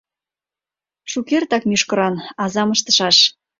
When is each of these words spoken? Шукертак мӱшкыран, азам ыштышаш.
Шукертак 1.11 1.63
мӱшкыран, 1.69 2.15
азам 2.43 2.69
ыштышаш. 2.75 3.17